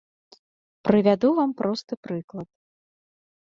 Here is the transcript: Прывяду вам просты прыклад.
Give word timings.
Прывяду 0.89 1.29
вам 1.41 1.53
просты 1.61 1.93
прыклад. 2.07 2.49